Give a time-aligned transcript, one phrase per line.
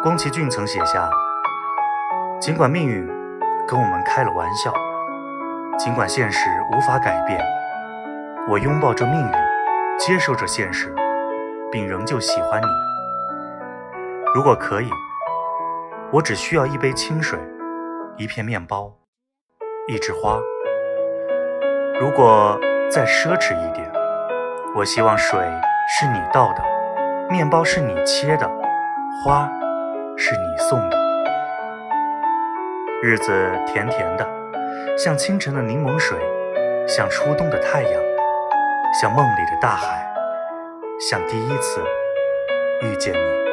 [0.00, 1.10] 宫崎骏曾写下
[2.40, 3.04] ：“尽管命运
[3.66, 4.72] 跟我们开了玩笑，
[5.76, 7.40] 尽管现实无法改变，
[8.48, 9.32] 我拥抱着命运，
[9.98, 10.94] 接受着现实，
[11.72, 12.66] 并仍旧喜欢你。
[14.36, 14.88] 如果可以，
[16.12, 17.36] 我只需要一杯清水，
[18.16, 18.92] 一片面包，
[19.88, 20.38] 一枝花。
[22.00, 22.56] 如果
[22.88, 23.90] 再奢侈一点，
[24.76, 25.40] 我希望水
[25.88, 26.62] 是你倒的，
[27.28, 28.48] 面包是你切的，
[29.24, 29.50] 花
[30.20, 30.98] 是你送的。
[33.00, 33.32] 日子
[33.66, 34.28] 甜甜的，
[34.98, 36.18] 像清晨的柠檬水，
[36.88, 37.92] 像初冬的太阳，
[39.00, 40.04] 像梦里的大海，
[41.08, 41.80] 像第一次
[42.82, 43.47] 遇见你。